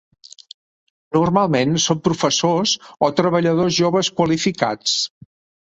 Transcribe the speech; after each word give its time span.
Normalment 1.17 1.75
són 1.83 2.01
professors 2.09 2.75
o 3.09 3.13
treballadors 3.21 3.79
joves 3.85 4.13
qualificats. 4.23 4.99